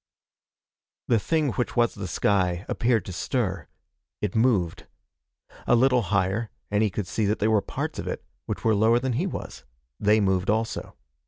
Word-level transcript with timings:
The 1.09 1.19
thing 1.19 1.51
which 1.51 1.75
was 1.75 1.93
the 1.93 2.07
sky 2.07 2.65
appeared 2.67 3.05
to 3.05 3.13
stir. 3.13 3.67
It 4.19 4.33
moved. 4.35 4.87
A 5.67 5.75
little 5.75 6.01
higher, 6.01 6.49
and 6.71 6.81
he 6.81 6.89
could 6.89 7.05
see 7.05 7.27
that 7.27 7.37
there 7.37 7.51
were 7.51 7.61
parts 7.61 7.99
of 7.99 8.07
it 8.07 8.25
which 8.47 8.63
were 8.65 8.73
lower 8.73 8.97
than 8.97 9.13
he 9.13 9.27
was. 9.27 9.63
They 9.99 10.19
moved 10.19 10.49
also. 10.49 10.95